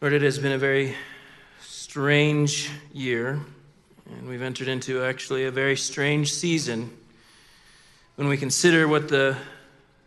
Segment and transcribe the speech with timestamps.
[0.00, 0.96] Lord, it has been a very
[1.60, 3.38] strange year,
[4.08, 6.90] and we've entered into actually a very strange season
[8.14, 9.36] when we consider what the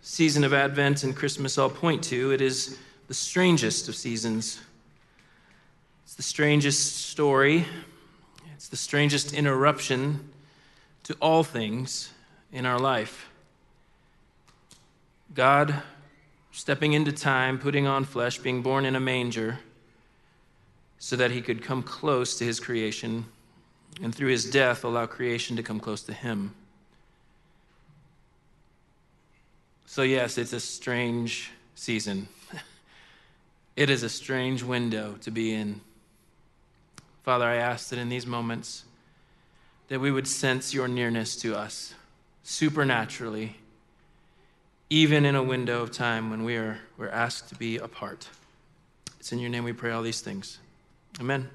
[0.02, 2.32] season of Advent and Christmas all point to.
[2.32, 4.62] It is the strangest of seasons.
[6.06, 7.64] It's the strangest story,
[8.56, 10.28] it's the strangest interruption
[11.04, 12.12] to all things
[12.52, 13.30] in our life.
[15.36, 15.84] God
[16.52, 19.60] stepping into time, putting on flesh, being born in a manger
[21.04, 23.26] so that he could come close to his creation
[24.02, 26.56] and through his death allow creation to come close to him.
[29.86, 32.30] So, yes, it's a strange season.
[33.76, 35.82] it is a strange window to be in.
[37.24, 38.86] Father, I ask that in these moments
[39.90, 41.96] that we would sense your nearness to us
[42.44, 43.58] supernaturally,
[44.90, 48.30] even in a window of time when we are, we're asked to be apart.
[49.20, 50.60] It's in your name we pray all these things.
[51.20, 51.48] Amen.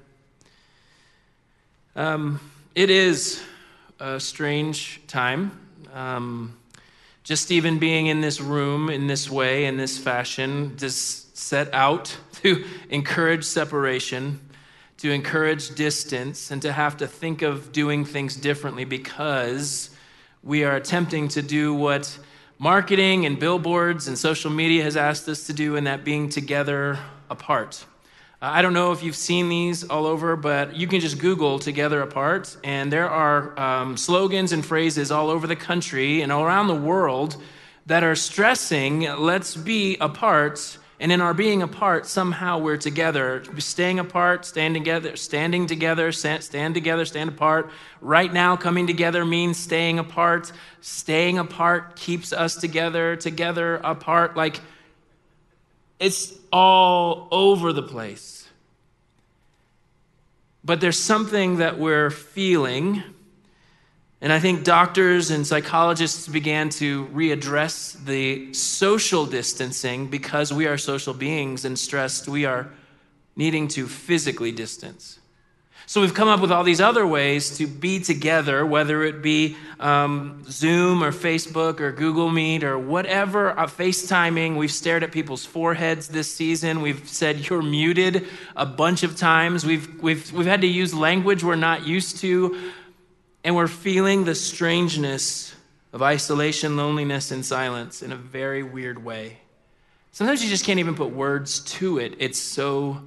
[1.95, 2.39] Um,
[2.75, 3.43] it is
[3.99, 5.51] a strange time.
[5.93, 6.57] Um,
[7.23, 12.15] just even being in this room in this way, in this fashion, just set out
[12.41, 14.39] to encourage separation,
[14.99, 19.89] to encourage distance, and to have to think of doing things differently because
[20.41, 22.17] we are attempting to do what
[22.59, 26.97] marketing and billboards and social media has asked us to do, and that being together
[27.29, 27.85] apart.
[28.41, 31.59] Uh, I don't know if you've seen these all over, but you can just Google
[31.59, 36.43] Together Apart, and there are um, slogans and phrases all over the country and all
[36.43, 37.35] around the world
[37.87, 40.77] that are stressing, let's be apart.
[41.01, 43.43] And in our being apart, somehow we're together.
[43.57, 47.69] Staying apart, standing together, standing together, stand together, stand apart.
[47.99, 50.53] Right now, coming together means staying apart.
[50.79, 54.37] Staying apart keeps us together, together apart.
[54.37, 54.61] Like,
[55.99, 58.47] it's all over the place.
[60.63, 63.03] But there's something that we're feeling.
[64.21, 70.77] And I think doctors and psychologists began to readdress the social distancing because we are
[70.77, 72.71] social beings and stressed, we are
[73.35, 75.18] needing to physically distance.
[75.89, 79.57] So we've come up with all these other ways to be together, whether it be
[79.79, 84.55] um, Zoom or Facebook or Google Meet or whatever, uh, FaceTiming.
[84.55, 86.83] We've stared at people's foreheads this season.
[86.83, 89.65] We've said, You're muted a bunch of times.
[89.65, 92.71] We've, we've, we've had to use language we're not used to.
[93.43, 95.55] And we're feeling the strangeness
[95.91, 99.39] of isolation, loneliness, and silence in a very weird way.
[100.11, 102.13] Sometimes you just can't even put words to it.
[102.19, 103.01] It's so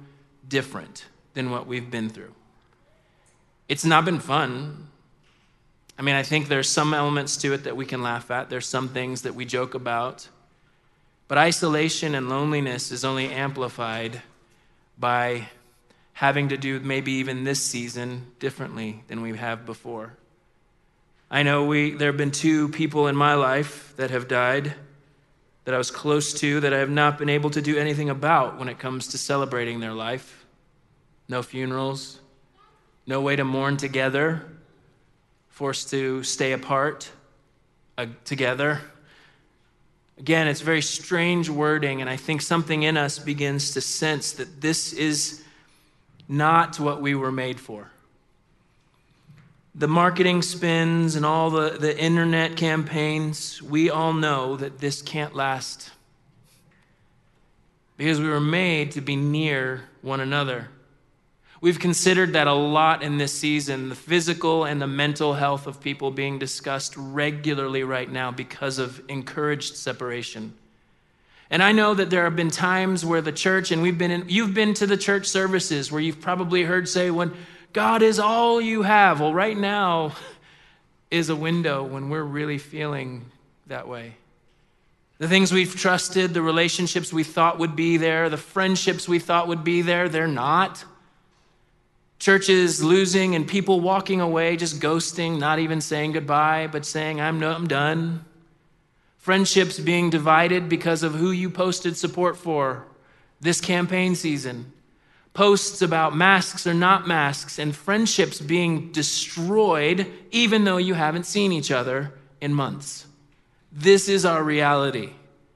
[0.45, 2.33] different than what we've been through.
[3.67, 4.87] It's not been fun.
[5.97, 8.67] I mean, I think there's some elements to it that we can laugh at, there's
[8.67, 10.27] some things that we joke about.
[11.27, 14.21] But isolation and loneliness is only amplified
[14.97, 15.47] by
[16.13, 20.13] having to do maybe even this season differently than we have before.
[21.31, 24.75] I know we, there have been two people in my life that have died
[25.65, 28.59] that I was close to that I have not been able to do anything about
[28.59, 30.45] when it comes to celebrating their life.
[31.29, 32.19] No funerals,
[33.05, 34.45] no way to mourn together,
[35.49, 37.11] forced to stay apart
[37.97, 38.81] uh, together.
[40.17, 44.61] Again, it's very strange wording, and I think something in us begins to sense that
[44.61, 45.43] this is
[46.27, 47.91] not what we were made for.
[49.75, 55.35] The marketing spins and all the, the internet campaigns, we all know that this can't
[55.35, 55.91] last
[57.97, 60.69] because we were made to be near one another.
[61.63, 65.79] We've considered that a lot in this season, the physical and the mental health of
[65.79, 70.55] people being discussed regularly right now because of encouraged separation.
[71.49, 74.25] And I know that there have been times where the church, and we've been in,
[74.27, 77.31] you've been to the church services where you've probably heard say, when
[77.71, 79.21] God is all you have.
[79.21, 80.17] Well, right now
[81.11, 83.31] is a window when we're really feeling
[83.67, 84.15] that way.
[85.17, 89.47] The things we've trusted, the relationships we thought would be there, the friendships we thought
[89.47, 90.83] would be there, they're not
[92.23, 97.37] churches losing and people walking away, just ghosting, not even saying goodbye, but saying, I'm,
[97.37, 98.23] no, I'm done.
[99.17, 102.87] Friendships being divided because of who you posted support for
[103.41, 104.71] this campaign season.
[105.33, 111.51] Posts about masks or not masks, and friendships being destroyed even though you haven't seen
[111.51, 113.05] each other in months.
[113.69, 115.09] This is our reality.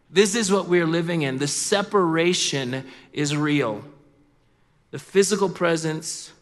[0.09, 1.37] This is what we're living in.
[1.37, 3.85] The separation is real.
[4.91, 6.33] The physical presence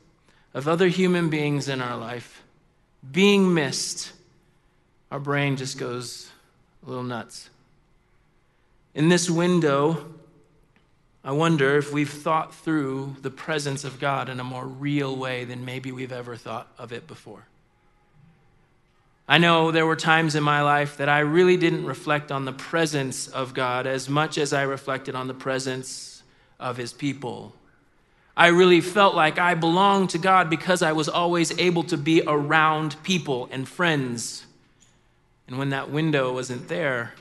[0.55, 2.41] of other human beings in our life
[3.11, 4.13] being missed,
[5.11, 6.31] our brain just goes
[6.83, 7.49] a little nuts.
[8.95, 10.05] In this window,
[11.23, 15.43] I wonder if we've thought through the presence of God in a more real way
[15.43, 17.45] than maybe we've ever thought of it before.
[19.27, 22.53] I know there were times in my life that I really didn't reflect on the
[22.53, 26.23] presence of God as much as I reflected on the presence
[26.59, 27.53] of His people.
[28.37, 32.21] I really felt like I belonged to God because I was always able to be
[32.25, 34.45] around people and friends.
[35.47, 37.13] And when that window wasn't there,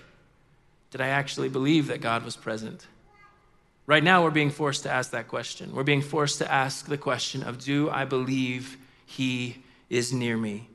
[0.90, 2.87] did I actually believe that God was present?
[3.87, 5.75] Right now, we're being forced to ask that question.
[5.75, 10.69] We're being forced to ask the question of Do I believe He is near me?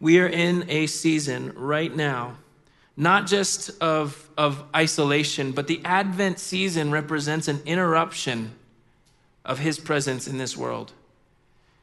[0.00, 2.36] We are in a season right now,
[2.96, 8.54] not just of, of isolation, but the Advent season represents an interruption
[9.46, 10.92] of His presence in this world.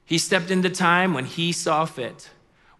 [0.05, 2.29] He stepped into time when He saw fit.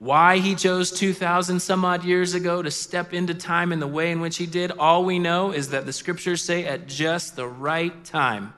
[0.03, 4.11] Why he chose 2,000 some odd years ago to step into time in the way
[4.11, 7.47] in which he did, all we know is that the scriptures say at just the
[7.47, 8.53] right time,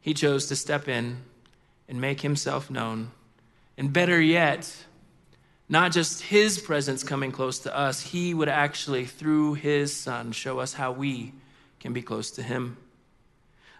[0.00, 1.18] he chose to step in
[1.86, 3.10] and make himself known.
[3.76, 4.74] And better yet,
[5.68, 10.60] not just his presence coming close to us, he would actually, through his son, show
[10.60, 11.34] us how we
[11.78, 12.78] can be close to him.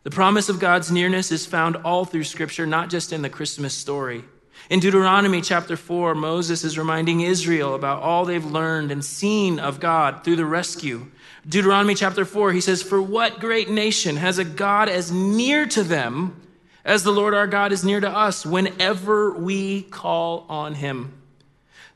[0.02, 3.74] The promise of God's nearness is found all through Scripture, not just in the Christmas
[3.74, 4.24] story.
[4.70, 9.78] In Deuteronomy chapter 4, Moses is reminding Israel about all they've learned and seen of
[9.78, 11.06] God through the rescue.
[11.46, 15.82] Deuteronomy chapter 4, he says, For what great nation has a God as near to
[15.82, 16.40] them
[16.84, 21.14] as the Lord our God is near to us whenever we call on him?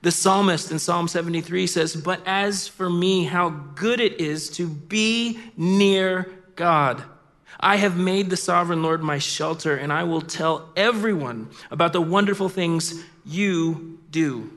[0.02, 4.68] The psalmist in Psalm 73 says, But as for me, how good it is to
[4.68, 7.02] be near God.
[7.64, 12.00] I have made the sovereign Lord my shelter, and I will tell everyone about the
[12.02, 14.50] wonderful things you do.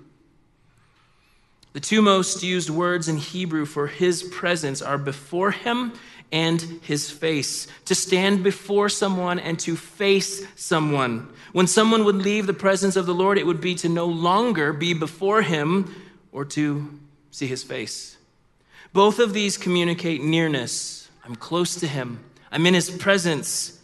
[1.71, 5.93] The two most used words in Hebrew for his presence are before him
[6.33, 7.67] and his face.
[7.85, 11.29] To stand before someone and to face someone.
[11.53, 14.73] When someone would leave the presence of the Lord, it would be to no longer
[14.73, 15.95] be before him
[16.33, 16.99] or to
[17.31, 18.17] see his face.
[18.91, 21.09] Both of these communicate nearness.
[21.23, 22.19] I'm close to him.
[22.51, 23.79] I'm in his presence.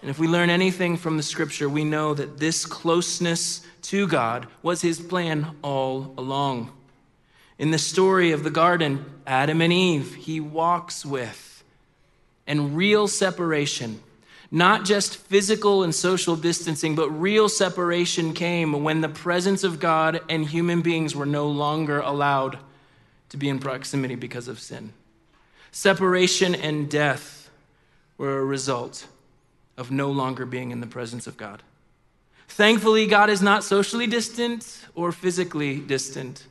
[0.00, 4.48] And if we learn anything from the scripture, we know that this closeness to God
[4.62, 6.72] was his plan all along.
[7.58, 11.62] In the story of the garden, Adam and Eve, he walks with,
[12.46, 14.02] and real separation.
[14.50, 20.20] Not just physical and social distancing, but real separation came when the presence of God
[20.28, 22.58] and human beings were no longer allowed
[23.30, 24.92] to be in proximity because of sin.
[25.70, 27.41] Separation and death
[28.18, 29.06] were a result
[29.76, 31.62] of no longer being in the presence of God.
[32.48, 36.46] Thankfully, God is not socially distant or physically distant.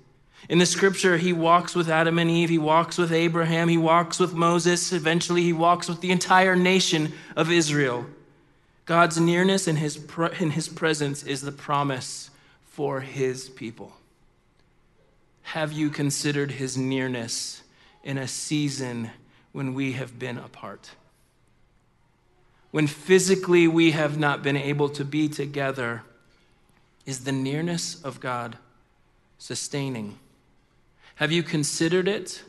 [0.50, 4.20] In the scripture, he walks with Adam and Eve, he walks with Abraham, he walks
[4.20, 8.06] with Moses, eventually, he walks with the entire nation of Israel.
[8.86, 10.00] God's nearness and his,
[10.40, 12.32] in his presence is the promise
[12.66, 13.94] for his people.
[15.44, 17.62] Have you considered his nearness
[18.04, 19.12] in a season
[19.52, 20.92] when we have been apart?
[22.72, 26.04] When physically we have not been able to be together,
[27.06, 28.58] is the nearness of God
[29.38, 30.18] sustaining?
[31.16, 32.44] Have you considered it?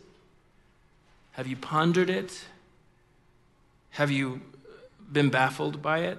[1.33, 2.45] Have you pondered it?
[3.91, 4.71] Have you uh,
[5.11, 6.19] been baffled by it?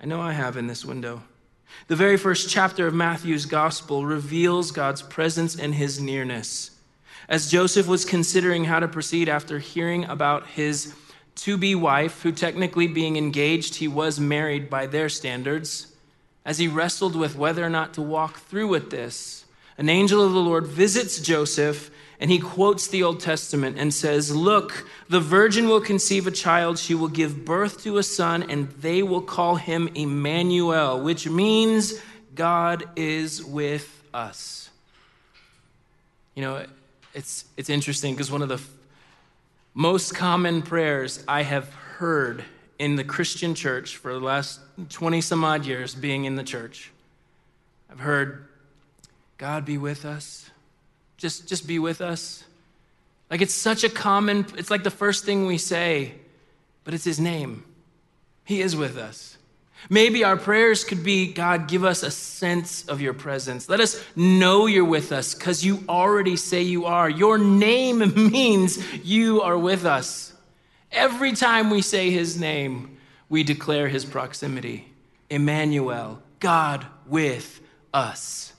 [0.00, 1.22] I know I have in this window.
[1.88, 6.70] The very first chapter of Matthew's gospel reveals God's presence and his nearness.
[7.28, 10.94] As Joseph was considering how to proceed after hearing about his
[11.36, 15.92] to be wife, who technically being engaged, he was married by their standards,
[16.44, 19.44] as he wrestled with whether or not to walk through with this,
[19.76, 24.34] an angel of the Lord visits Joseph and he quotes the Old Testament and says,
[24.34, 28.70] Look, the virgin will conceive a child, she will give birth to a son, and
[28.80, 31.94] they will call him Emmanuel, which means
[32.34, 34.70] God is with us.
[36.34, 36.66] You know,
[37.14, 38.60] it's, it's interesting because one of the
[39.74, 42.44] most common prayers I have heard
[42.78, 46.92] in the Christian church for the last 20 some odd years being in the church.
[47.90, 48.46] I've heard,
[49.36, 50.50] God be with us.
[51.16, 52.44] Just, just be with us.
[53.30, 56.14] Like it's such a common, it's like the first thing we say,
[56.84, 57.64] but it's His name.
[58.44, 59.36] He is with us.
[59.90, 63.68] Maybe our prayers could be God, give us a sense of your presence.
[63.68, 67.08] Let us know you're with us because you already say you are.
[67.08, 67.98] Your name
[68.30, 70.32] means you are with us.
[70.90, 72.96] Every time we say his name,
[73.28, 74.88] we declare his proximity
[75.30, 77.60] Emmanuel, God with
[77.92, 78.52] us.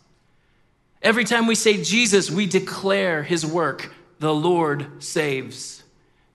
[1.02, 5.84] Every time we say Jesus, we declare his work the Lord saves.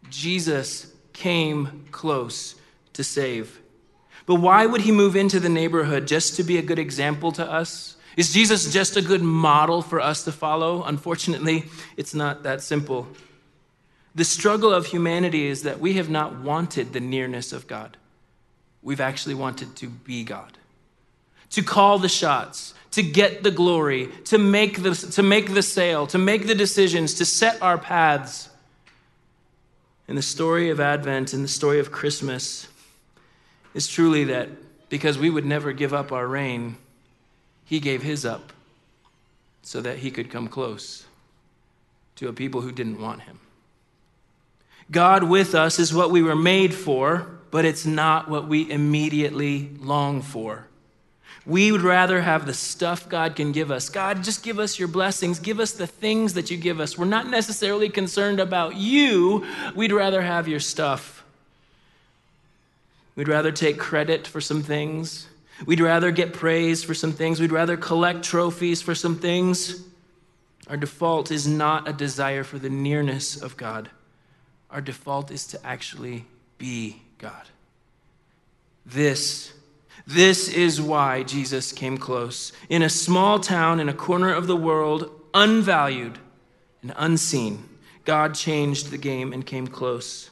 [0.09, 2.55] Jesus came close
[2.93, 3.60] to save.
[4.31, 7.45] But why would he move into the neighborhood just to be a good example to
[7.45, 7.97] us?
[8.17, 10.85] Is Jesus just a good model for us to follow?
[10.85, 11.65] Unfortunately,
[11.97, 13.09] it's not that simple.
[14.15, 17.97] The struggle of humanity is that we have not wanted the nearness of God.
[18.85, 20.57] We've actually wanted to be God,
[21.51, 26.07] to call the shots, to get the glory, to make the, to make the sale,
[26.07, 28.49] to make the decisions, to set our paths.
[30.07, 32.69] In the story of Advent in the story of Christmas
[33.75, 34.49] is truly that
[34.89, 36.77] because we would never give up our reign,
[37.65, 38.53] He gave His up
[39.63, 41.05] so that He could come close
[42.17, 43.39] to a people who didn't want Him.
[44.91, 49.71] God with us is what we were made for, but it's not what we immediately
[49.81, 50.67] long for.
[51.47, 53.89] We would rather have the stuff God can give us.
[53.89, 55.39] God, just give us your blessings.
[55.39, 56.99] Give us the things that you give us.
[56.99, 59.47] We're not necessarily concerned about you.
[59.75, 61.25] We'd rather have your stuff.
[63.17, 65.27] We'd rather take credit for some things.
[65.67, 67.41] We'd rather get praise for some things.
[67.41, 69.83] We'd rather collect trophies for some things.
[70.69, 73.91] Our default is not a desire for the nearness of God.
[74.71, 76.27] Our default is to actually
[76.59, 77.49] be God.
[78.87, 79.53] This,
[80.07, 82.53] this is why Jesus came close.
[82.69, 86.19] In a small town in a corner of the world, unvalued
[86.83, 87.69] and unseen,
[88.05, 90.31] God changed the game and came close.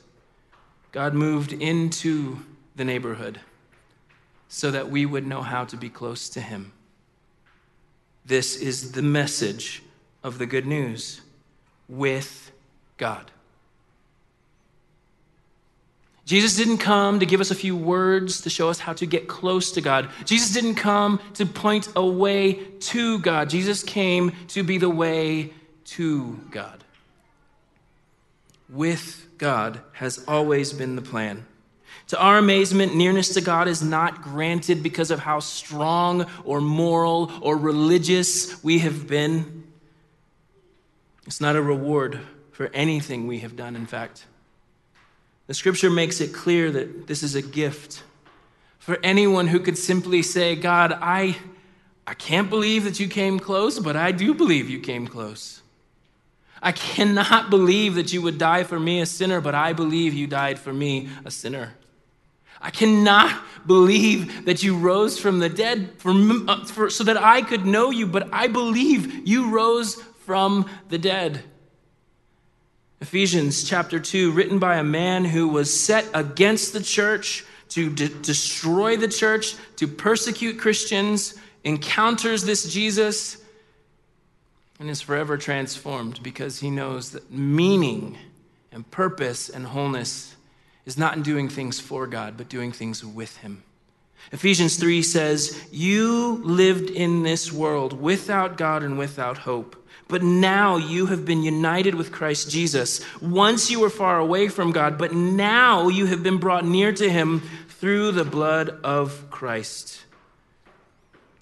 [0.92, 2.38] God moved into
[2.78, 3.40] the neighborhood
[4.48, 6.72] so that we would know how to be close to Him.
[8.24, 9.82] This is the message
[10.22, 11.20] of the good news
[11.88, 12.50] with
[12.96, 13.30] God.
[16.24, 19.28] Jesus didn't come to give us a few words to show us how to get
[19.28, 20.10] close to God.
[20.26, 23.48] Jesus didn't come to point a way to God.
[23.48, 25.54] Jesus came to be the way
[25.86, 26.84] to God.
[28.68, 31.46] With God has always been the plan.
[32.08, 37.30] To our amazement, nearness to God is not granted because of how strong or moral
[37.42, 39.64] or religious we have been.
[41.26, 42.18] It's not a reward
[42.52, 44.24] for anything we have done, in fact.
[45.48, 48.02] The scripture makes it clear that this is a gift
[48.78, 51.36] for anyone who could simply say, God, I,
[52.06, 55.60] I can't believe that you came close, but I do believe you came close.
[56.62, 60.26] I cannot believe that you would die for me, a sinner, but I believe you
[60.26, 61.74] died for me, a sinner.
[62.60, 67.42] I cannot believe that you rose from the dead for, uh, for, so that I
[67.42, 71.44] could know you, but I believe you rose from the dead.
[73.00, 78.08] Ephesians chapter 2, written by a man who was set against the church to de-
[78.08, 83.36] destroy the church, to persecute Christians, encounters this Jesus,
[84.80, 88.16] and is forever transformed because he knows that meaning
[88.72, 90.34] and purpose and wholeness
[90.88, 93.62] is not in doing things for God, but doing things with Him.
[94.32, 99.76] Ephesians 3 says, You lived in this world without God and without hope.
[100.08, 103.02] But now you have been united with Christ Jesus.
[103.20, 107.10] Once you were far away from God, but now you have been brought near to
[107.10, 110.00] him through the blood of Christ.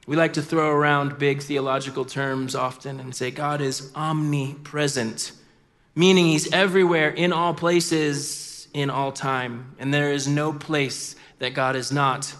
[0.09, 5.31] We like to throw around big theological terms often and say God is omnipresent,
[5.95, 11.54] meaning he's everywhere, in all places, in all time, and there is no place that
[11.54, 12.35] God is not.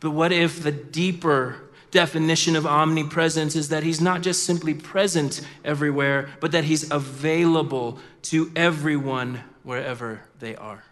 [0.00, 5.46] But what if the deeper definition of omnipresence is that he's not just simply present
[5.64, 10.84] everywhere, but that he's available to everyone wherever they are.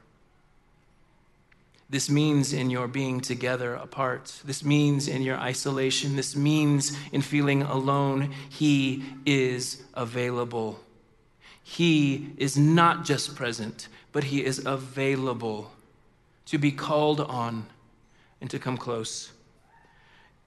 [1.89, 4.41] This means in your being together apart.
[4.45, 6.17] This means in your isolation.
[6.17, 8.35] This means in feeling alone.
[8.51, 10.81] He is available.
[11.63, 15.71] He is not just present, but he is available
[16.47, 17.67] to be called on
[18.41, 19.31] and to come close.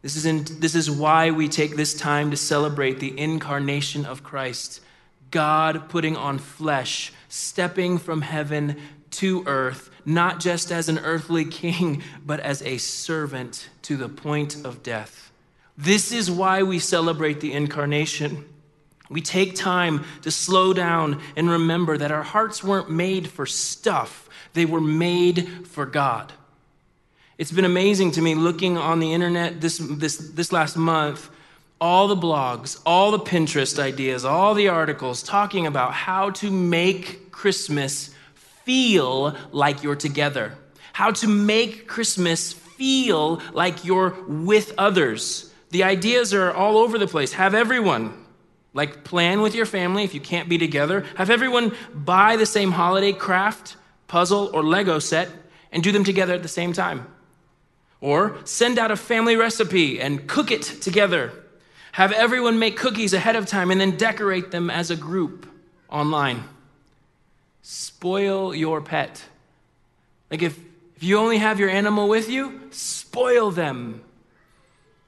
[0.02, 4.24] This is, in, this is why we take this time to celebrate the incarnation of
[4.24, 4.82] Christ.
[5.30, 8.76] God putting on flesh, stepping from heaven
[9.12, 14.66] to earth, not just as an earthly king, but as a servant to the point
[14.66, 15.32] of death.
[15.78, 18.50] This is why we celebrate the incarnation.
[19.10, 24.30] We take time to slow down and remember that our hearts weren't made for stuff,
[24.54, 26.32] they were made for God.
[27.38, 31.30] It's been amazing to me looking on the internet this, this, this last month,
[31.80, 37.32] all the blogs, all the Pinterest ideas, all the articles talking about how to make
[37.32, 38.14] Christmas
[38.66, 40.54] feel like you're together,
[40.92, 45.52] how to make Christmas feel like you're with others.
[45.72, 47.34] The ideas are all over the place.
[47.34, 48.14] Have everyone
[48.80, 51.06] like plan with your family if you can't be together.
[51.16, 53.76] Have everyone buy the same holiday craft
[54.08, 55.28] puzzle, or Lego set
[55.74, 57.06] and do them together at the same time.
[58.00, 61.34] Or send out a family recipe and cook it together.
[61.92, 65.46] Have everyone make cookies ahead of time and then decorate them as a group
[65.90, 66.46] online.
[67.62, 69.22] Spoil your pet.
[70.32, 70.58] Like if,
[70.96, 74.02] if you only have your animal with you, spoil them.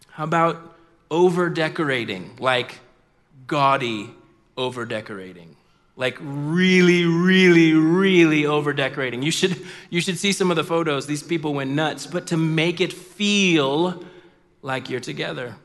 [0.09, 0.75] How about
[1.09, 2.35] over decorating?
[2.37, 2.81] Like
[3.51, 4.09] gaudy
[4.55, 5.57] over decorating
[5.97, 11.05] like really really really over decorating you should you should see some of the photos.
[11.05, 12.07] These people went nuts.
[12.07, 14.03] But to make it feel
[14.61, 15.55] like you're together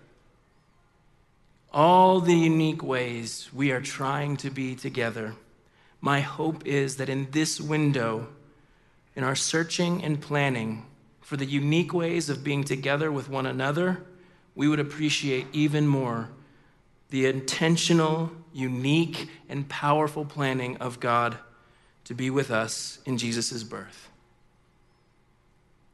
[1.72, 5.34] all the unique ways we are trying to be together
[6.00, 8.26] my hope is that in this window
[9.14, 10.86] in our searching and planning
[11.20, 14.02] for the unique ways of being together with one another
[14.54, 16.30] we would appreciate even more
[17.10, 21.38] the intentional, unique, and powerful planning of God
[22.04, 24.08] to be with us in Jesus' birth.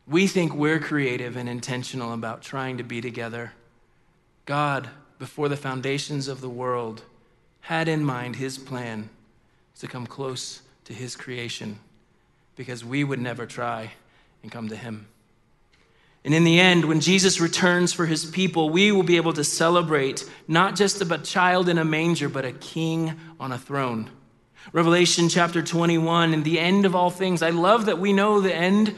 [0.07, 3.53] We think we're creative and intentional about trying to be together.
[4.47, 7.03] God, before the foundations of the world,
[7.61, 9.09] had in mind his plan
[9.79, 11.79] to come close to his creation
[12.57, 13.93] because we would never try
[14.43, 15.07] and come to him.
[16.25, 19.43] And in the end, when Jesus returns for his people, we will be able to
[19.43, 24.09] celebrate not just a child in a manger, but a king on a throne.
[24.73, 27.43] Revelation chapter 21, and the end of all things.
[27.43, 28.95] I love that we know the end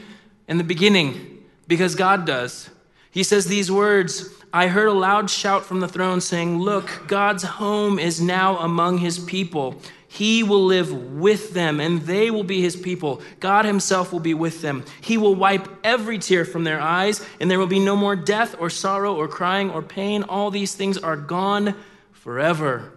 [0.47, 2.69] and the beginning because God does.
[3.09, 7.43] He says these words I heard a loud shout from the throne saying, Look, God's
[7.43, 9.81] home is now among his people.
[10.15, 13.21] He will live with them, and they will be his people.
[13.41, 14.85] God himself will be with them.
[15.01, 18.55] He will wipe every tear from their eyes, and there will be no more death,
[18.57, 20.23] or sorrow, or crying, or pain.
[20.23, 21.75] All these things are gone
[22.13, 22.93] forever.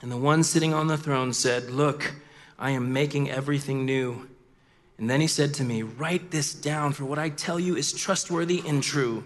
[0.00, 2.14] And the one sitting on the throne said, Look,
[2.58, 4.26] I am making everything new.
[4.96, 7.92] And then he said to me, Write this down, for what I tell you is
[7.92, 9.22] trustworthy and true.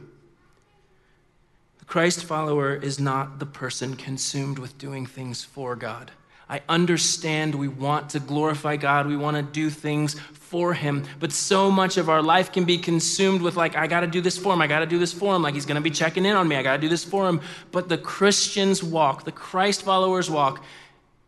[1.79, 6.11] The Christ follower is not the person consumed with doing things for God.
[6.53, 11.33] I understand we want to glorify God, we want to do things for Him, but
[11.33, 14.37] so much of our life can be consumed with, like, I got to do this
[14.37, 16.27] for Him, I got to do this for Him, like He's going to be checking
[16.27, 17.41] in on me, I got to do this for Him.
[17.71, 20.63] But the Christian's walk, the Christ followers' walk,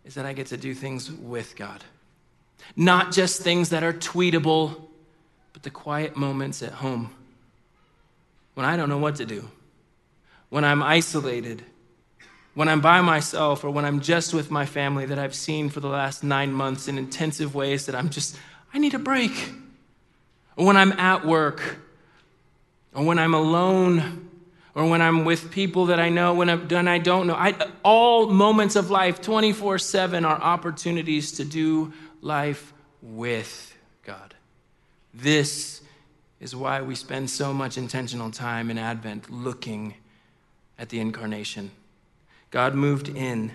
[0.04, 1.82] is that I get to do things with God.
[2.76, 4.78] Not just things that are tweetable,
[5.54, 7.14] but the quiet moments at home.
[8.52, 9.48] When I don't know what to do,
[10.50, 11.64] when I'm isolated
[12.54, 15.80] when I'm by myself or when I'm just with my family that I've seen for
[15.80, 18.36] the last nine months in intensive ways that I'm just,
[18.72, 19.32] I need a break.
[20.56, 21.78] Or when I'm at work,
[22.94, 24.30] or when I'm alone,
[24.74, 27.34] or when I'm with people that I know when, when I don't know.
[27.34, 34.34] I, all moments of life, 24 7, are opportunities to do life with God.
[35.12, 35.80] This
[36.40, 39.94] is why we spend so much intentional time in Advent looking
[40.78, 41.70] at the incarnation.
[42.54, 43.50] God moved in,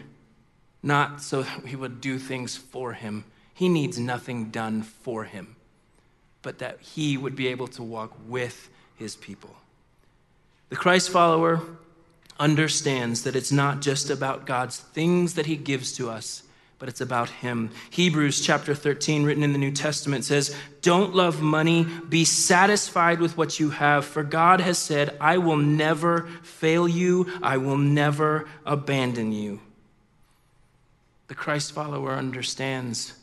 [0.84, 3.24] not so that we would do things for him.
[3.54, 5.56] He needs nothing done for him,
[6.42, 9.56] but that he would be able to walk with his people.
[10.68, 11.62] The Christ follower
[12.42, 16.44] understands that it's not just about God's things that he gives to us,
[16.80, 17.70] but it's about him.
[17.90, 23.38] Hebrews chapter 13, written in the New Testament, says, Don't love money, be satisfied with
[23.38, 28.48] what you have, for God has said, I will never fail you, I will never
[28.66, 29.60] abandon you.
[31.28, 33.14] The Christ follower understands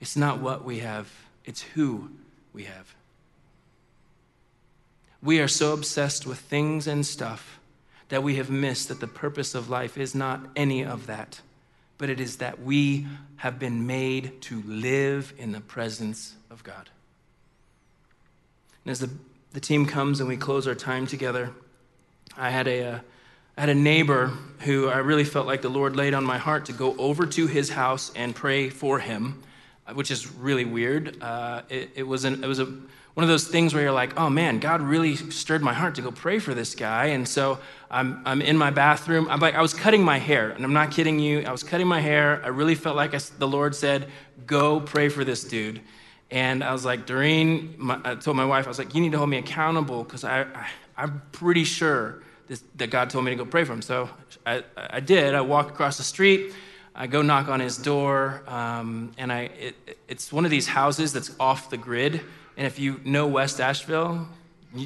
[0.00, 1.10] it's not what we have,
[1.44, 2.10] it's who
[2.52, 2.94] we have.
[5.22, 7.60] We are so obsessed with things and stuff
[8.08, 11.40] that we have missed that the purpose of life is not any of that
[12.00, 16.88] but it is that we have been made to live in the presence of God.
[18.84, 19.10] And as the,
[19.52, 21.50] the team comes and we close our time together,
[22.38, 22.98] I had a, uh,
[23.58, 26.64] I had a neighbor who I really felt like the Lord laid on my heart
[26.66, 29.42] to go over to his house and pray for him,
[29.86, 31.22] uh, which is really weird.
[31.22, 32.72] Uh, it, it, was an, it was a,
[33.14, 36.02] one of those things where you're like, oh man, God really stirred my heart to
[36.02, 37.06] go pray for this guy.
[37.06, 37.58] And so
[37.90, 39.28] I'm, I'm in my bathroom.
[39.28, 41.40] I'm like, I was cutting my hair, and I'm not kidding you.
[41.40, 42.40] I was cutting my hair.
[42.44, 44.08] I really felt like I, the Lord said,
[44.46, 45.80] go pray for this dude.
[46.30, 49.12] And I was like, Doreen, my, I told my wife, I was like, you need
[49.12, 50.42] to hold me accountable because I,
[50.96, 53.82] I, am pretty sure this, that God told me to go pray for him.
[53.82, 54.08] So
[54.46, 55.34] I, I did.
[55.34, 56.54] I walked across the street.
[56.94, 61.12] I go knock on his door, um, and I, it, it's one of these houses
[61.12, 62.20] that's off the grid.
[62.60, 64.28] And if you know West Asheville,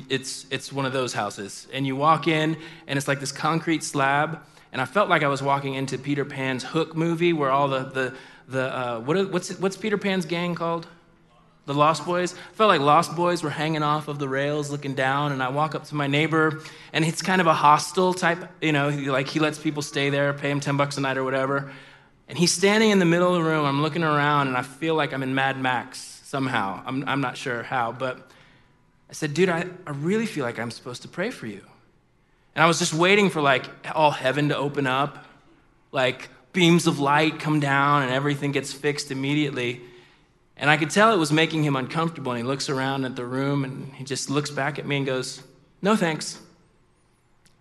[0.08, 1.66] it's, it's one of those houses.
[1.72, 2.56] And you walk in,
[2.87, 4.38] and it's like this concrete slab.
[4.72, 7.80] And I felt like I was walking into Peter Pan's Hook movie, where all the,
[7.80, 8.14] the,
[8.46, 10.87] the uh, what, what's, what's Peter Pan's gang called?
[11.66, 12.34] the Lost Boys.
[12.34, 15.48] I felt like Lost Boys were hanging off of the rails looking down, and I
[15.48, 19.26] walk up to my neighbor, and it's kind of a hostel type, you know, like
[19.26, 21.72] he lets people stay there, pay him 10 bucks a night or whatever.
[22.28, 23.64] And he's standing in the middle of the room.
[23.64, 26.82] I'm looking around, and I feel like I'm in Mad Max somehow.
[26.84, 28.18] I'm, I'm not sure how, but
[29.08, 31.60] I said, dude, I, I really feel like I'm supposed to pray for you.
[32.56, 35.26] And I was just waiting for like all heaven to open up,
[35.92, 39.80] like beams of light come down, and everything gets fixed immediately.
[40.56, 42.32] And I could tell it was making him uncomfortable.
[42.32, 45.06] And he looks around at the room and he just looks back at me and
[45.06, 45.40] goes,
[45.82, 46.40] No thanks.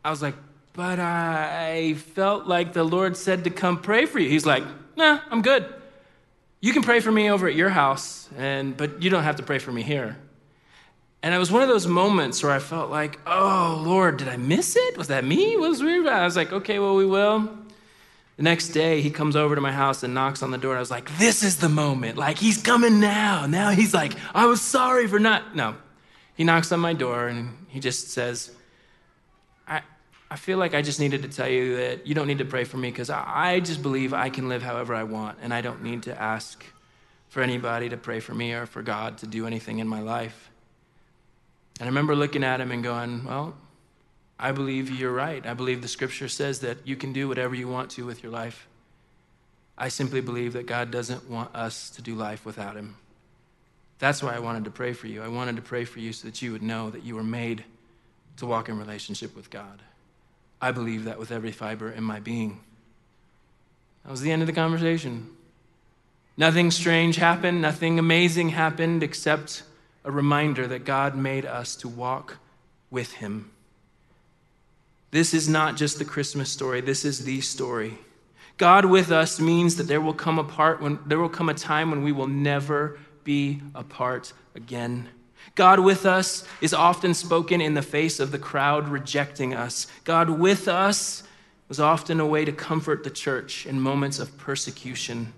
[0.04, 0.34] I was like,
[0.74, 4.30] But I felt like the Lord said to come pray for you.
[4.30, 4.64] He's like,
[4.96, 5.72] Nah, I'm good.
[6.64, 9.44] You can pray for me over at your house, and, but you don't have to
[9.44, 10.16] pray for me here.
[11.22, 14.38] And it was one of those moments where I felt like, Oh, Lord, did I
[14.38, 14.98] miss it?
[14.98, 15.58] Was that me?
[15.58, 16.08] Was weird?
[16.08, 17.50] I was like, Okay, well, we will.
[18.38, 20.78] The next day, he comes over to my house and knocks on the door.
[20.78, 22.18] I was like, this is the moment.
[22.18, 23.46] Like, he's coming now.
[23.46, 25.58] Now he's like, I was sorry for not.
[25.58, 25.76] No.
[26.34, 28.52] He knocks on my door and he just says,
[30.34, 32.64] I feel like I just needed to tell you that you don't need to pray
[32.64, 35.62] for me because I, I just believe I can live however I want and I
[35.62, 36.66] don't need to ask
[37.30, 40.50] for anybody to pray for me or for God to do anything in my life.
[41.80, 43.56] And I remember looking at him and going, well,
[44.40, 45.46] I believe you're right.
[45.46, 48.32] I believe the scripture says that you can do whatever you want to with your
[48.32, 48.68] life.
[49.78, 52.96] I simply believe that God doesn't want us to do life without Him.
[54.00, 55.22] That's why I wanted to pray for you.
[55.22, 57.64] I wanted to pray for you so that you would know that you were made
[58.38, 59.84] to walk in relationship with God.
[60.64, 62.62] I believe that with every fiber in my being.
[64.06, 65.30] That was the end of the conversation.
[66.38, 69.64] Nothing strange happened, nothing amazing happened, except
[70.06, 72.38] a reminder that God made us to walk
[72.90, 73.52] with Him.
[75.12, 77.98] This is not just the Christmas story, this is the story.
[78.58, 81.54] God with us means that there will come a part when there will come a
[81.54, 85.10] time when we will never be apart again.
[85.56, 89.88] God with us is often spoken in the face of the crowd rejecting us.
[90.04, 91.24] God with us
[91.68, 95.34] was often a way to comfort the church in moments of persecution.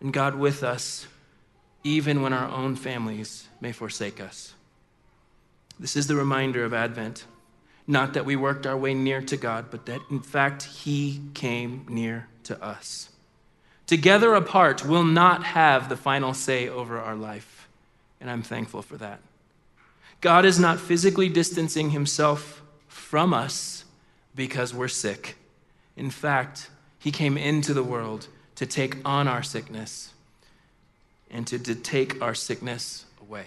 [0.00, 1.06] And God with us
[1.84, 4.54] even when our own families may forsake us.
[5.78, 7.24] This is the reminder of Advent.
[7.86, 11.84] Not that we worked our way near to God, but that in fact He came
[11.88, 13.10] near to us.
[13.86, 17.68] Together apart, we'll not have the final say over our life.
[18.20, 19.20] And I'm thankful for that.
[20.22, 23.84] God is not physically distancing Himself from us
[24.34, 25.36] because we're sick.
[25.96, 30.14] In fact, He came into the world to take on our sickness
[31.28, 33.46] and to, to take our sickness away.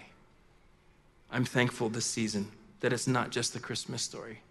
[1.32, 4.42] I'm thankful this season that it's not just the Christmas story,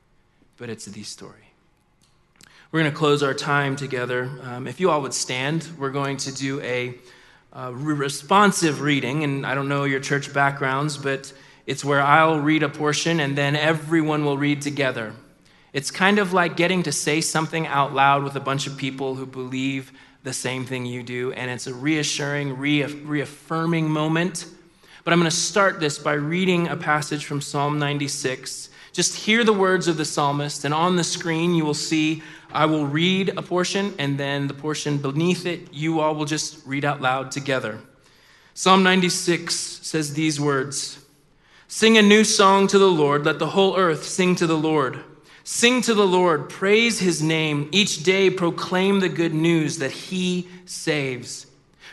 [0.57, 1.51] but it's the story.
[2.73, 4.31] We're going to close our time together.
[4.43, 6.95] Um, if you all would stand, we're going to do a
[7.53, 9.25] uh, responsive reading.
[9.25, 11.33] And I don't know your church backgrounds, but
[11.67, 15.13] it's where I'll read a portion and then everyone will read together.
[15.73, 19.15] It's kind of like getting to say something out loud with a bunch of people
[19.17, 21.33] who believe the same thing you do.
[21.33, 24.47] And it's a reassuring, reaffirming moment
[25.05, 28.71] but I'm going to start this by reading a passage from Psalm 96.
[28.93, 32.65] Just hear the words of the psalmist, and on the screen you will see I
[32.65, 36.87] will read a portion, and then the portion beneath it, you all will just read
[36.87, 37.81] out loud together.
[38.55, 41.04] Psalm 96 says these words
[41.77, 45.03] Sing a new song to the Lord, let the whole earth sing to the Lord.
[45.43, 47.69] Sing to the Lord, praise his name.
[47.73, 51.49] Each day proclaim the good news that he saves.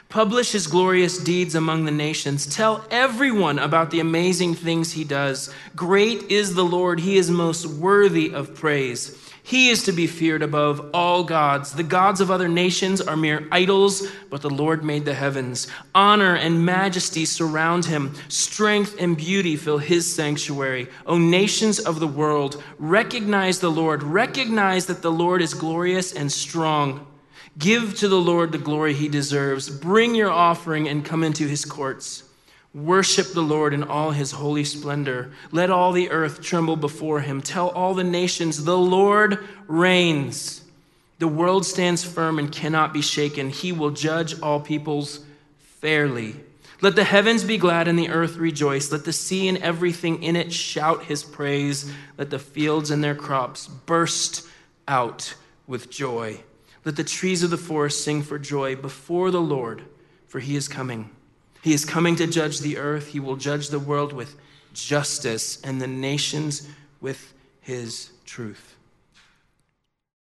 [0.07, 2.45] Publish his glorious deeds among the nations.
[2.45, 5.51] Tell everyone about the amazing things he does.
[5.75, 6.99] Great is the Lord.
[6.99, 9.17] He is most worthy of praise.
[9.43, 11.73] He is to be feared above all gods.
[11.73, 15.67] The gods of other nations are mere idols, but the Lord made the heavens.
[15.95, 18.13] Honor and majesty surround him.
[18.27, 20.87] Strength and beauty fill his sanctuary.
[21.07, 24.03] O nations of the world, recognize the Lord.
[24.03, 27.07] Recognize that the Lord is glorious and strong.
[27.57, 29.69] Give to the Lord the glory he deserves.
[29.69, 32.23] Bring your offering and come into his courts.
[32.73, 35.31] Worship the Lord in all his holy splendor.
[35.51, 37.41] Let all the earth tremble before him.
[37.41, 40.63] Tell all the nations, the Lord reigns.
[41.19, 43.49] The world stands firm and cannot be shaken.
[43.49, 45.19] He will judge all peoples
[45.59, 46.35] fairly.
[46.79, 48.91] Let the heavens be glad and the earth rejoice.
[48.91, 51.91] Let the sea and everything in it shout his praise.
[52.17, 54.47] Let the fields and their crops burst
[54.87, 55.35] out
[55.67, 56.41] with joy.
[56.85, 59.83] Let the trees of the forest sing for joy before the Lord,
[60.27, 61.11] for he is coming.
[61.61, 63.07] He is coming to judge the earth.
[63.07, 64.35] He will judge the world with
[64.73, 66.67] justice and the nations
[66.99, 68.70] with his truth.